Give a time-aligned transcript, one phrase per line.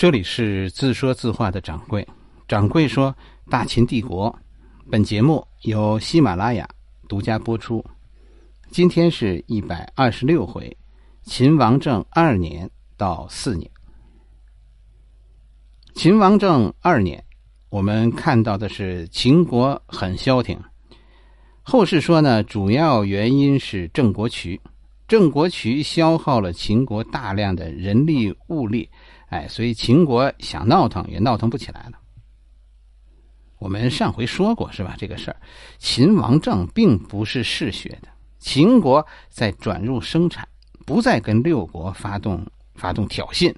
[0.00, 2.08] 这里是自说自话的掌柜。
[2.48, 3.14] 掌柜说
[3.50, 4.34] ：“大秦帝国。”
[4.90, 6.66] 本节目由喜马拉雅
[7.06, 7.84] 独家播出。
[8.70, 10.74] 今天是一百二十六回，
[11.24, 13.70] 秦王政二年到四年。
[15.94, 17.22] 秦王政二年，
[17.68, 20.58] 我们看到的是秦国很消停。
[21.60, 24.58] 后世说呢，主要原因是郑国渠。
[25.10, 28.88] 郑国渠消耗了秦国大量的人力物力。
[29.26, 31.98] 哎，所以秦国想闹腾也闹腾不起来了。
[33.58, 34.94] 我们上回说过是吧？
[34.96, 35.36] 这个事儿，
[35.80, 38.06] 秦王政并不是嗜血的。
[38.38, 40.46] 秦国在转入生产，
[40.86, 43.52] 不再跟六国发动发动挑衅。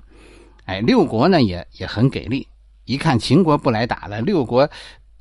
[0.65, 2.49] 哎，六国呢也也很给力。
[2.87, 4.67] 一看秦国不来打了，六国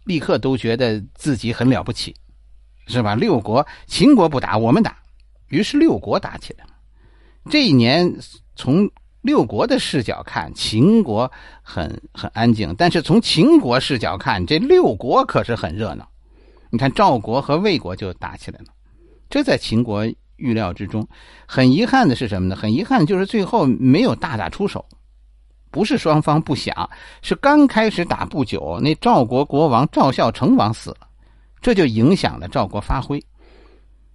[0.06, 2.16] 立刻都觉得自己很了不起，
[2.88, 3.16] 是吧？
[3.16, 4.98] 六国秦国不打，我们打，
[5.52, 6.72] 于是六国打起来了。
[7.52, 8.12] 这一年
[8.56, 8.90] 从。
[9.24, 16.10] 六国的视角看，秦国很很安静；但是从秦国视角看，这六国可是很热闹。
[16.72, 18.74] 你看赵国和魏国就打起来了，
[19.30, 20.04] 这在秦国
[20.38, 21.08] 预料之中。
[21.46, 22.56] 很遗憾的是什么呢？
[22.56, 24.84] 很遗憾就是最后没有大打出手，
[25.70, 26.90] 不是双方不想，
[27.22, 31.08] 是刚开始打不久，那赵国国王赵孝成王死了，
[31.62, 33.24] 这就影响了赵国发挥。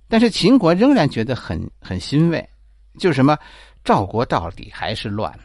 [0.09, 2.49] 但是秦国仍然觉得很很欣慰，
[2.99, 3.37] 就是什么？
[3.85, 5.41] 赵国到底还是乱了。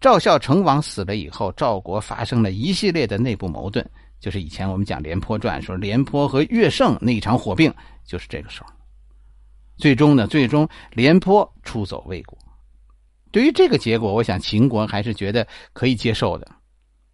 [0.00, 3.84] 赵孝成王死了以后，赵国发生了一系列的内部矛盾，
[4.20, 7.72] 就是以前我们讲《廉颇传》说廉颇和乐胜那一场火并，
[8.04, 8.68] 就是这个时候。
[9.76, 12.36] 最终呢，最终廉颇出走魏国。
[13.30, 16.46] 对于这个结果，我想秦国还是觉得可以接受的，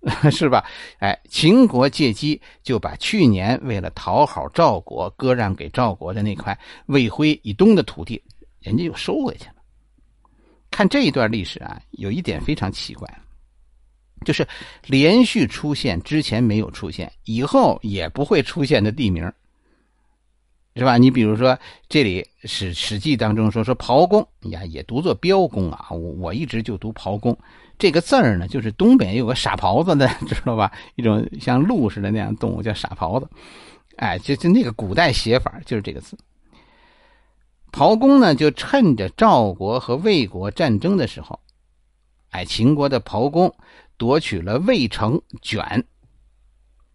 [0.31, 0.65] 是吧？
[0.99, 8.23] 哎，秦国借机就把去年为了讨好赵国割让给赵国的那块魏辉以东的土地，
[8.61, 9.55] 人家又收回去了。
[10.71, 13.09] 看这一段历史啊，有一点非常奇怪，
[14.25, 14.47] 就是
[14.87, 19.33] 连续出现之前没有出现，以后也不会出现的地名，
[20.77, 20.99] 是吧？
[20.99, 21.57] 你比如说
[21.89, 27.39] 这里史史记当中说说刨宫呀，也读作标公啊，我我一直就读刨宫
[27.79, 30.73] 这个字儿呢，就是东北有个傻狍子的， 知道吧？
[30.97, 33.29] 一种像鹿似的那样动物叫傻狍子，
[33.97, 36.19] 哎，就就那个古代写法就是这个字。
[37.73, 41.39] 曹公呢，就趁着赵国和魏国战争的时候，
[42.31, 43.55] 哎，秦国的曹公
[43.97, 45.85] 夺取了魏城卷。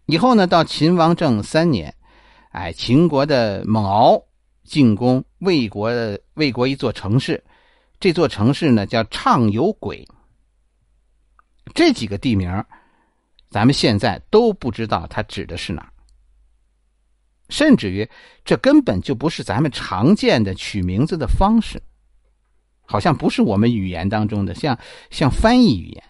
[0.06, 1.94] 以后呢，到秦王政三年，
[2.50, 4.20] 哎，秦国的蒙敖
[4.64, 7.42] 进攻魏国的魏国一座城市，
[7.98, 10.06] 这座城市呢叫畅游鬼。
[11.74, 12.64] 这几个地名，
[13.48, 15.92] 咱们现在都不知道它指的是哪儿。
[17.48, 18.08] 甚至于，
[18.44, 21.80] 这根本就不是咱们常见的取名字的方式，
[22.84, 24.76] 好像不是我们语言当中的像
[25.10, 26.04] 像翻译语言。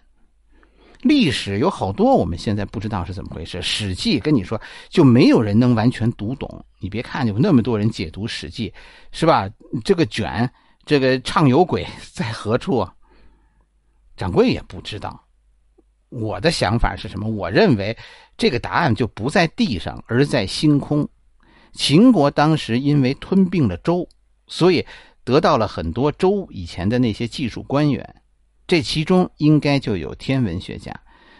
[1.02, 6.64] 历史有好多我们现在不知道是怎么回事，《史记》跟你说就没有人能完全读懂。
[6.78, 8.70] 你别看有那么多人解读《史记》，
[9.10, 9.48] 是吧？
[9.84, 10.50] 这个卷，
[10.84, 12.86] 这个畅游鬼 在何处？
[14.16, 15.24] 掌柜也不知道。
[16.10, 17.28] 我的想法是什么？
[17.28, 17.96] 我认为
[18.36, 21.08] 这个答案就不在地上，而在星空。
[21.72, 24.06] 秦国当时因为吞并了周，
[24.48, 24.84] 所以
[25.22, 28.19] 得到了很多周以前的那些技术官员，
[28.70, 30.94] 这其中应该就有天文学家，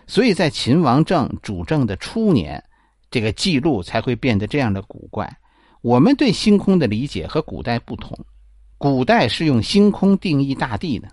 [0.09, 2.61] 所以在秦王政主政的初年，
[3.09, 5.33] 这个记录才会变得这样的古怪。
[5.81, 8.19] 我们对星空的理解和古代不同，
[8.79, 11.07] 古代是用星空定义大地的，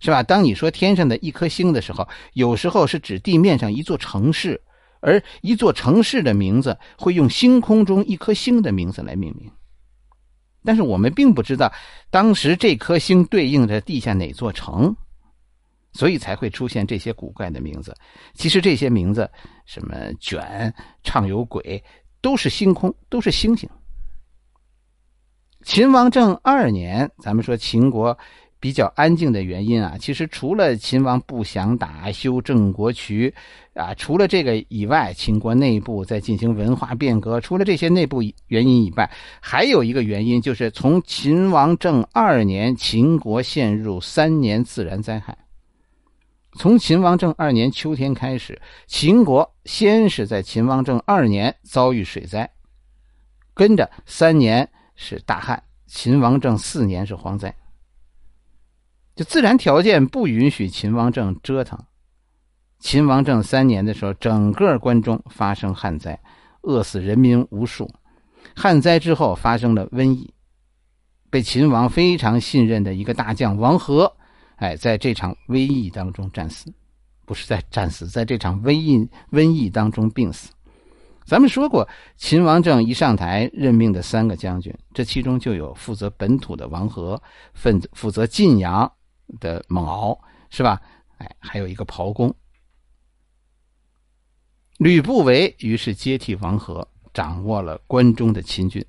[0.00, 0.20] 是吧？
[0.20, 4.60] 当你说天上的一颗星的时候，有时候是指地面上一座城市。
[5.00, 9.48] 而一座城市的名字会用星空中一颗星的名字来命名，
[10.64, 11.72] 但是我们并不知道
[12.10, 14.96] 当时这颗星对应着地下哪座城，
[15.96, 17.92] 所以才会出现这些古怪的名字。
[18.34, 19.28] 其实这些名字，
[19.64, 21.82] 什么卷、畅游鬼，
[22.20, 23.68] 都是星空，都是星星。
[25.64, 28.16] 秦王政二年，咱们说秦国。
[28.58, 33.32] 比较安静的原因啊，其实除了秦王不想打、修正国渠，
[33.74, 37.38] 啊，除了这个以外，秦国内部在进行文化变革。
[37.38, 39.08] 除了这些内部原因以外，
[39.40, 45.36] 还有一个原因就是从秦王政二年，秦国陷入三年自然灾害。
[46.56, 52.50] 从秦王政二年秋天开始，秦国先是在秦王政二年遭遇水灾，
[53.52, 57.54] 跟着三年是大旱，秦王政四年是蝗灾。
[59.14, 61.78] 就自然条件不允许秦王政折腾。
[62.78, 66.18] 秦王政三年的时候，整个关中发生旱灾，
[66.62, 67.90] 饿死人民无数。
[68.54, 70.32] 旱灾之后发生了瘟疫，
[71.28, 74.15] 被秦王非常信任的一个大将王和，
[74.56, 76.72] 哎，在这场瘟疫当中战死。
[77.24, 80.52] 不是在战死，在这场瘟疫瘟疫当中病死。
[81.24, 87.20] 咱们说过，秦王政一上台，任命的三个将军，这其中就有负责本土的王和，
[87.52, 88.90] 负负责晋阳
[89.40, 90.16] 的蒙敖，
[90.50, 90.80] 是吧？
[91.18, 92.32] 哎，还有一个袍公。
[94.78, 98.86] 吕不韦于是接替王和，掌握了关中的秦军。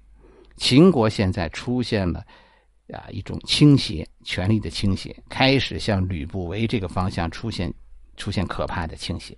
[0.58, 2.24] 秦国现在出现了
[2.94, 7.74] 啊一种倾斜，权力的倾斜，开始向吕不韦这个方向出现
[8.16, 9.38] 出现可怕的倾斜。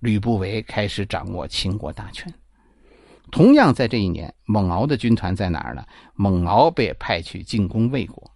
[0.00, 2.32] 吕不韦开始掌握秦国大权。
[3.30, 5.84] 同样在这一年，蒙敖的军团在哪儿呢？
[6.14, 8.30] 蒙敖被派去进攻魏国，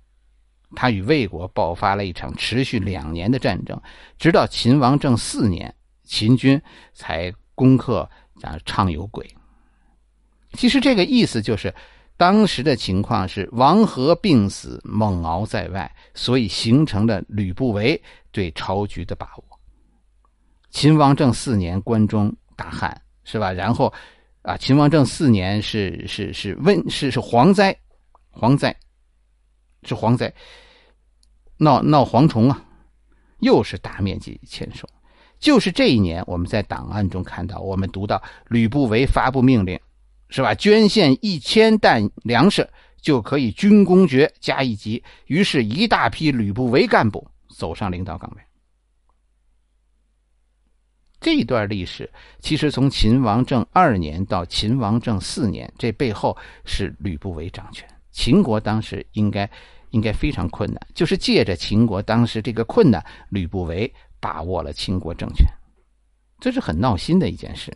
[0.77, 3.81] 他与魏国爆发了一场持续两年的战争，
[4.19, 6.61] 直到秦王政四年，秦军
[6.93, 8.09] 才攻克
[8.43, 9.29] 啊畅游轨。
[10.53, 11.75] 其实这个意思就是，
[12.17, 18.01] 当时的情况是王和病死，蒙敖在外，所以形成了吕不韦
[18.31, 19.45] 对朝局的把握。
[20.71, 23.53] 秦王政四年，关中大旱，是吧？
[23.53, 23.93] 然后，
[24.43, 27.77] 啊，秦王政四年是是是瘟是是蝗灾，
[28.33, 28.75] 蝗灾，
[29.83, 30.33] 是蝗灾，
[31.57, 32.65] 闹闹蝗虫啊，
[33.41, 34.89] 又是大面积签收。
[35.41, 39.79] 就是这一年，我们在档案中看到，我们读到吕不韦发布命令，
[40.35, 40.53] 是吧？
[40.53, 42.69] 捐献一千担粮食
[43.01, 45.01] 就可以军功爵加一级。
[45.27, 47.25] 于是，一大批吕不韦干部
[47.57, 48.43] 走上领导岗位。
[51.21, 57.89] 这段历史其实从秦王政二年到秦王政四年，这背后是吕不韦掌权。
[58.11, 59.49] 秦国当时应该
[59.91, 65.47] 应该非常困难，就是借着秦国当时这个困难，吕不韦把握了秦国政权，
[66.41, 67.73] 这是很闹心的一件事。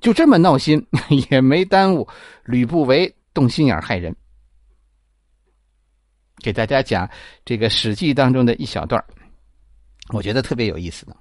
[0.00, 0.84] 就这么闹心，
[1.30, 2.06] 也没耽误
[2.44, 4.14] 吕不韦动心眼害人。
[6.42, 7.08] 给大家讲
[7.44, 9.02] 这个《史记》当中的一小段
[10.12, 11.12] 我觉得特别有意思的。《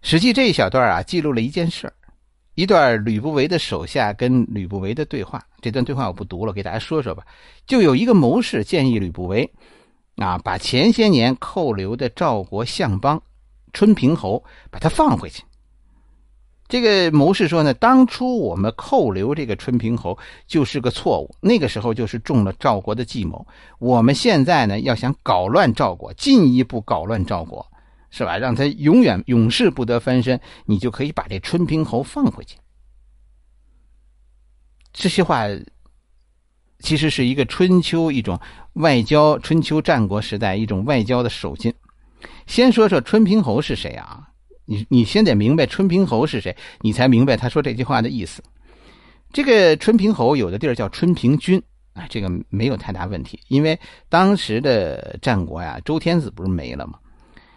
[0.00, 1.92] 史记》这一小段啊，记录了一件事
[2.54, 5.40] 一段吕不韦的手下跟吕不韦的对话。
[5.60, 7.24] 这段对话我不读了，给大家说说吧。
[7.66, 9.48] 就有一个谋士建议吕不韦，
[10.16, 13.22] 啊，把前些年扣留的赵国相邦
[13.72, 15.42] 春平侯把他放回去。
[16.68, 23.46] 这个谋士说呢，当初我们扣留这个春平侯就是个错误，那个时候就是中了赵国的计谋。
[23.78, 27.66] 我们现在呢，要想搞乱赵国，进一步搞乱赵国。
[28.10, 28.38] 是吧？
[28.38, 32.56] 让他永远永世不得翻身，你就可以把这春平侯放回去。
[34.94, 35.44] 这些话
[36.78, 38.40] 其实是一个春秋一种
[38.72, 41.70] 外交，春秋战国时代一种外交的手劲。
[42.46, 44.26] 先说说春平侯是谁啊？
[44.70, 48.42] 你你先得明白春平侯是谁，你才明白他说这句话的意思。
[49.32, 51.60] 这个春平侯有的地儿叫春平君
[51.94, 53.78] 啊，这个没有太大问题，因为
[54.10, 56.98] 当时的战国呀，周天子不是没了吗？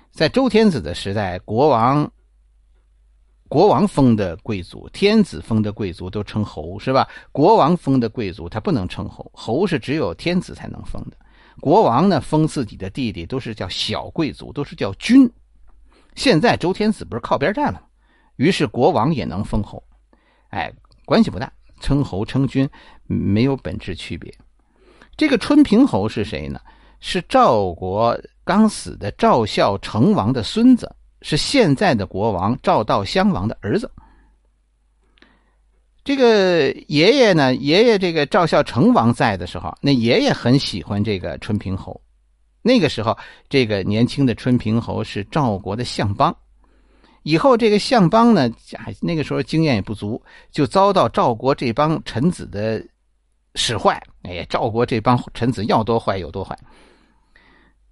[0.09, 2.09] 在周天子的时代，国王、
[3.49, 7.05] 国王封的贵族、天子封的贵族都称侯，是吧？
[7.33, 11.17] 国王封的贵族他不能称侯，侯是只有天子才能封的。
[11.59, 15.29] 国王呢，封自己的弟弟都是叫小贵族，都是叫君。
[16.15, 17.81] 现在周天子不是靠边站了吗？
[18.35, 19.83] 于是国王也能封侯，
[20.49, 20.71] 哎，
[21.05, 22.69] 关系不大，称侯称君
[23.05, 24.33] 没有本质区别。
[25.15, 26.59] 这个春平侯是谁呢？
[26.99, 28.19] 是赵国。
[28.43, 33.89] 刚死的赵孝成王的孙子是现在的国王赵悼襄王的儿子。
[36.03, 42.01] 这个爷爷呢，爷爷这个赵孝成王在的时候，那爷爷很喜欢这个春平侯。
[42.61, 43.17] 那个时候，
[43.49, 46.35] 这个年轻的春平侯是赵国的相邦。
[47.23, 48.49] 以后这个相邦呢，
[48.99, 52.83] 那个时候经验也不足，就遭到赵国这帮臣子的
[53.55, 54.01] 使坏。
[54.23, 56.57] 哎，赵国这帮臣子要多坏有多坏。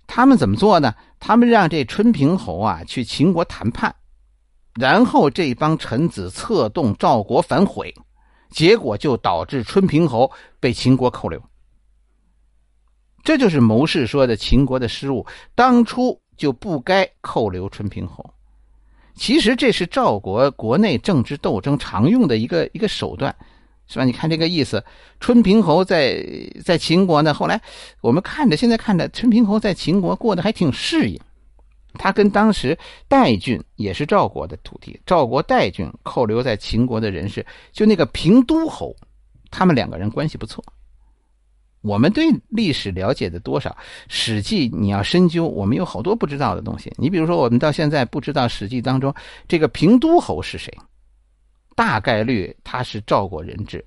[0.07, 0.95] 他们怎么做呢？
[1.19, 3.93] 他们让这春平侯啊去秦国谈判，
[4.79, 7.93] 然后这帮臣子策动赵国反悔，
[8.49, 11.39] 结果就导致春平侯被秦国扣留。
[13.29, 18.27] 这就是谋士说的秦国的失误，当初就不该扣留春平侯。
[19.13, 23.36] 其实这是赵国国内政治斗争常用的一个一个手段。
[23.88, 24.05] 是吧？
[24.05, 24.83] 你看这个意思，
[25.19, 26.25] 春平侯在
[26.65, 27.31] 在秦国呢。
[27.31, 27.62] 后来
[28.01, 31.19] 我们看着，现在看着，春平侯在秦国过得还挺适应。
[32.00, 32.75] 他跟当时
[33.07, 38.95] 代郡也是赵国的土地，赵国代郡扣留在秦国的人士，就那个平都侯，
[39.51, 40.63] 他们两个人关系不错。
[41.81, 43.69] 我们对历史了解的多少？
[44.07, 46.91] 《史记》你要深究，我们有好多不知道的东西。
[46.98, 49.13] 你比如说，我们到现在不知道《史记》当中
[49.48, 50.74] 这个平都侯是谁。
[51.75, 53.86] 大概率他是赵国人质，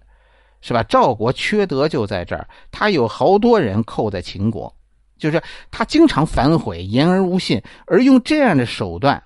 [0.62, 0.82] 是吧？
[0.84, 4.74] 赵国缺德就在这儿，他有好多人扣在秦国，
[5.18, 9.22] 就是他经常反悔、言而无信，而用这样的手段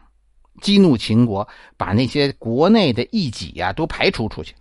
[0.61, 1.47] 激怒秦国，
[1.77, 4.53] 把那些国内的异己呀都排除出去。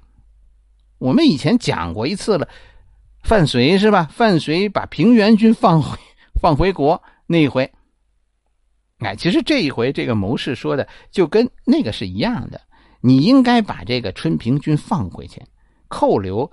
[0.99, 2.47] 我们以前讲过一次了，
[3.25, 4.07] 范绥是吧？
[4.13, 5.97] 范绥把平原君放回
[6.39, 7.73] 放回国那一回，
[8.99, 12.61] 哎，其实这一回这个谋士说的就跟那个是一样的。
[13.01, 15.41] 你应该把这个春平君放回去，
[15.87, 16.51] 扣留，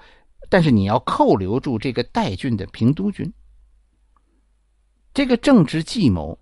[0.49, 3.31] 但是你要扣留住这个代郡的平都君。
[5.13, 6.39] 这个政治计谋，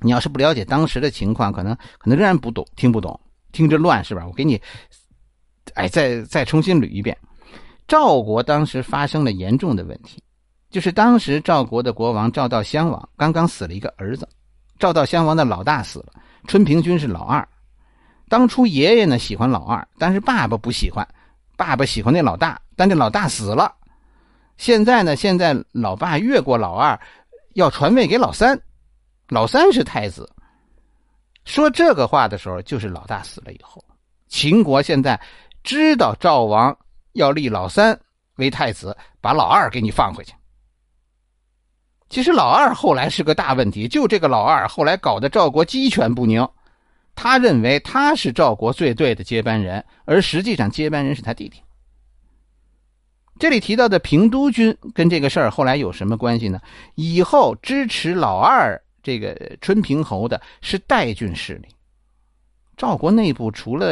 [0.00, 3.20] 你要是不了解当时的情况，可能可能仍然不懂，听不懂，
[3.52, 4.26] 听着乱是吧？
[4.26, 4.60] 我给你，
[5.74, 7.16] 哎，再再重新捋一遍。
[7.92, 10.24] 赵国当时发生了严重的问题，
[10.70, 14.26] 就是当时赵国的国王赵悼襄王刚刚死了一个儿子，
[14.78, 16.14] 赵悼襄王的老大死了，
[16.46, 17.46] 春平君是老二。
[18.30, 21.06] 当初爷爷呢喜欢老二，但是爸爸不喜欢，
[21.54, 23.70] 爸爸喜欢那老大，但这老大死了。
[24.56, 26.98] 现在呢，现在老爸越过老二。
[27.56, 28.58] 要传位给老三，
[29.28, 30.26] 老三是太子。
[31.44, 33.84] 说这个话的时候，就是老大死了以后，
[34.28, 35.20] 秦国现在
[35.62, 36.74] 知道赵王
[37.12, 37.98] 要立老三
[38.36, 40.32] 为太子，把老二给你放回去。
[42.08, 46.46] 其实老二后来是个大问题，就这个老二后来搞得赵国鸡犬不宁。
[47.14, 51.58] 他认为他是赵国最对的接班人，而实际上接班人是他弟弟。
[53.38, 56.60] 这里提到的平都君跟这个事儿后来有什么关系呢？
[56.94, 61.68] 以后支持老二这个春平侯的是代郡势力。
[62.76, 63.86] 赵国内部除了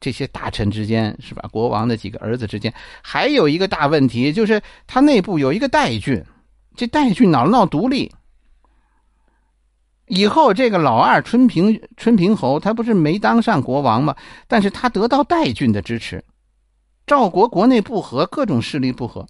[0.00, 1.48] 这些大臣之间是吧？
[1.52, 6.24] 国王的几个儿子之间，还有一个大问题，就是他内部有一个代郡，
[6.74, 8.10] 这代郡闹闹独立。
[10.06, 14.14] 以后这个老二春平春平侯他不是没当上国王吗？
[14.46, 16.22] 但是他得到代郡的支持。
[17.06, 19.26] 赵国国内不和，各种势力不和，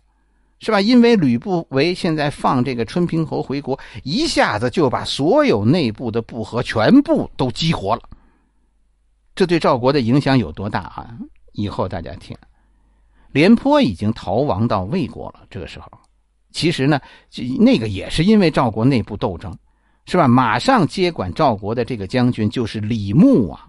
[0.61, 0.81] 是吧？
[0.81, 8.03] 因为吕不韦现在放这个春平侯回国，一下子就把所有内部的不和全部都激活了。
[9.35, 11.19] 这对赵国的影响有多大啊？
[11.53, 12.37] 以后大家听。
[13.33, 15.45] 廉颇已经逃亡到魏国了。
[15.51, 15.91] 这个时候，
[16.53, 17.01] 其实呢，
[17.59, 19.53] 那个也是因为赵国内部斗争，
[20.07, 20.29] 是吧？
[20.29, 23.67] 马上接管赵国的这个将军就是李牧啊。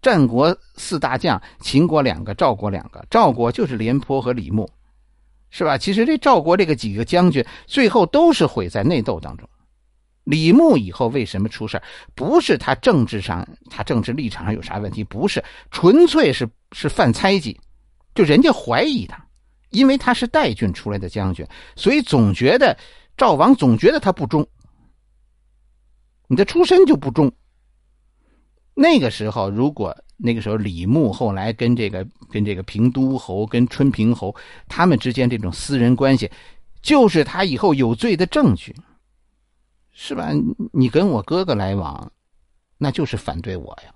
[0.00, 3.04] 战国四大将，秦国两个，赵国两个。
[3.10, 4.70] 赵国就是廉颇和李牧，
[5.50, 5.76] 是吧？
[5.76, 9.48] 其实这赵国这个几个将军，最后都是毁在内斗当中。
[10.24, 11.80] 李牧以后为什么出事
[12.14, 17.58] 不是他政治上，他政治立场上有啥问题，不是，纯粹是是犯猜忌，
[18.14, 19.24] 就人家怀疑他，
[19.70, 22.76] 因为他是代郡出来的将军，所以总觉得
[23.16, 24.46] 赵王总觉得他不忠，
[26.28, 27.32] 你的出身就不忠。
[28.74, 34.34] 那个时候，如果那个时候李牧后来跟这个跟这个平都侯、跟春平侯
[34.68, 36.30] 他们之间这种私人关系，
[36.80, 38.74] 就是他以后有罪的证据，
[39.92, 40.30] 是吧？
[40.72, 42.10] 你跟我哥哥来往，
[42.78, 43.94] 那就是反对我呀。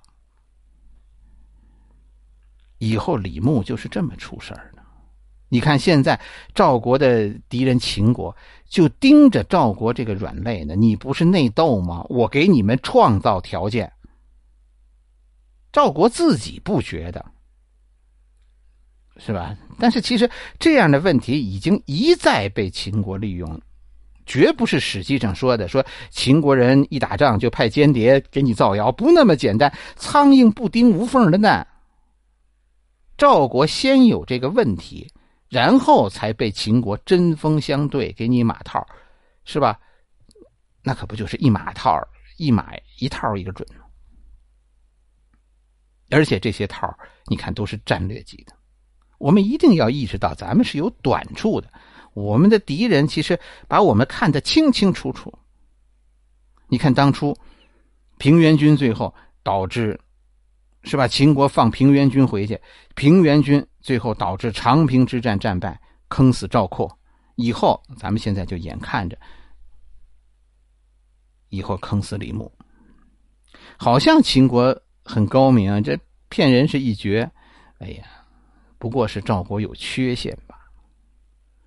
[2.78, 4.82] 以后李牧就是这么出事儿的。
[5.48, 6.20] 你看现在
[6.54, 8.36] 赵国的敌人秦国
[8.68, 12.04] 就盯着赵国这个软肋呢，你不是内斗吗？
[12.08, 13.90] 我给你们创造条件。
[15.72, 17.24] 赵国自己不觉得，
[19.16, 19.56] 是吧？
[19.78, 23.60] 但是其实这样的问题已经一再被秦国利用了，
[24.26, 29.72] 绝不是史记上说的，说秦国人一打仗就派间谍给你造谣，不那么简单。
[29.96, 31.66] 苍蝇不叮无缝的蛋。
[33.16, 35.08] 赵国先有这个问题，
[35.48, 38.84] 然后才被秦国针锋相对，给你马套，
[39.44, 39.78] 是吧？
[40.82, 42.00] 那可不就是一马套，
[42.38, 43.84] 一马一套一个准吗？
[46.10, 46.92] 而且这些套
[47.26, 48.52] 你看都是战略级的，
[49.18, 51.72] 我们一定要意识到咱们是有短处的。
[52.14, 55.32] 我们的敌人其实把我们看得清清楚楚。
[56.68, 57.36] 你看当初
[58.16, 60.00] 平原君最后导致
[60.84, 61.06] 是吧？
[61.06, 62.58] 秦国放平原君回去，
[62.94, 65.78] 平原君最后导致长平之战战败，
[66.08, 66.98] 坑死赵括。
[67.36, 69.18] 以后咱们现在就眼看着，
[71.50, 72.50] 以后坑死李牧，
[73.76, 74.80] 好像秦国。
[75.06, 75.98] 很高明，这
[76.30, 77.30] 骗人是一绝。
[77.78, 78.04] 哎呀，
[78.78, 80.34] 不过是赵国有缺陷。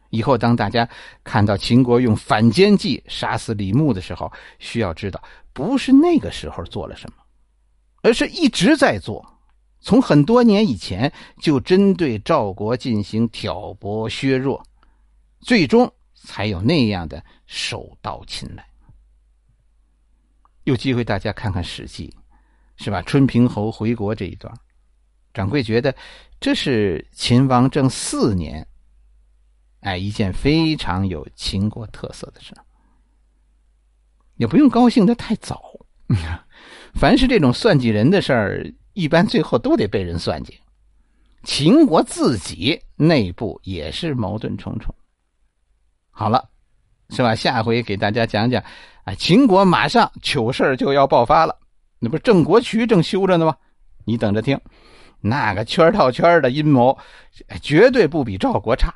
[0.10, 0.88] 以后当大家
[1.24, 5.22] 看到秦国用反间计杀死李牧的时候，需要知道，
[5.54, 7.18] 不是那个时候做了什么，
[8.02, 9.26] 而是一直在做。
[9.80, 11.12] 从很多年以前
[11.42, 14.64] 就针对赵国进行挑拨削弱，
[15.42, 18.66] 最终才有那样的手到擒来。
[20.64, 22.14] 有机会大家看看《史记》。
[22.80, 23.02] 是吧？
[23.02, 24.54] 春平侯回国这一段，
[25.34, 25.96] 掌柜觉得
[26.40, 28.68] 这是秦王政四年，
[29.88, 32.54] 哎，一件非常有秦国特色的事，
[34.36, 35.62] 也不用高兴的太早。
[36.94, 40.60] 凡是这种算计人的事儿，一般最后都得被人算计。
[41.46, 44.94] 秦国自己内部也是矛盾重重。
[46.10, 46.50] 好了，
[47.12, 47.34] 是吧？
[47.34, 48.62] 下回给大家讲讲，
[49.06, 51.58] 啊，秦国马上糗事就要爆发了，
[52.00, 53.56] 那不是郑国渠正修着呢吗？
[54.04, 54.60] 你等着听，
[55.22, 56.98] 那个圈套圈的阴谋，
[57.62, 58.94] 绝对不比赵国差。